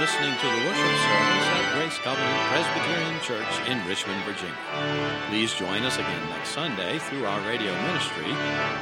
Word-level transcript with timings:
listening 0.00 0.34
to 0.38 0.46
the 0.46 0.66
worship 0.66 0.74
service 0.74 1.46
at 1.54 1.72
Grace 1.76 1.98
Covenant 1.98 2.40
Presbyterian 2.50 3.20
Church 3.20 3.46
in 3.68 3.86
Richmond, 3.86 4.24
Virginia. 4.24 4.56
Please 5.28 5.54
join 5.54 5.84
us 5.84 5.98
again 5.98 6.28
next 6.30 6.48
Sunday 6.48 6.98
through 6.98 7.26
our 7.26 7.40
radio 7.46 7.72
ministry 7.74 8.32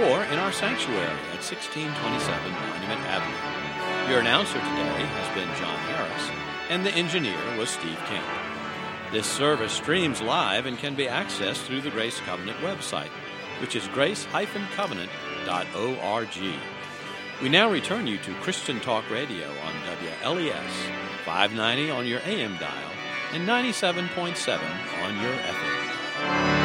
or 0.00 0.24
in 0.32 0.38
our 0.38 0.50
sanctuary 0.50 1.04
at 1.04 1.44
1627 1.44 2.52
Monument 2.52 3.02
Avenue. 3.10 3.36
Your 4.08 4.20
announcer 4.20 4.60
today 4.60 5.04
has 5.04 5.28
been 5.34 5.54
John 5.58 5.76
Harris, 5.92 6.30
and 6.70 6.86
the 6.86 6.92
engineer 6.92 7.36
was 7.58 7.68
Steve 7.68 8.00
Camp. 8.06 8.24
This 9.12 9.26
service 9.26 9.72
streams 9.72 10.22
live 10.22 10.64
and 10.64 10.78
can 10.78 10.94
be 10.94 11.04
accessed 11.06 11.66
through 11.66 11.82
the 11.82 11.90
Grace 11.90 12.18
Covenant 12.20 12.60
website, 12.60 13.10
which 13.60 13.76
is 13.76 13.86
grace-covenant.org. 13.88 16.30
We 17.42 17.48
now 17.48 17.70
return 17.70 18.06
you 18.06 18.18
to 18.18 18.34
Christian 18.34 18.80
Talk 18.80 19.08
Radio 19.08 19.48
on 19.48 19.72
WLES 20.22 20.70
590 21.24 21.90
on 21.90 22.06
your 22.06 22.20
AM 22.26 22.58
dial 22.58 22.90
and 23.32 23.48
97.7 23.48 24.60
on 25.02 25.22
your 25.22 25.32
FM. 25.32 26.59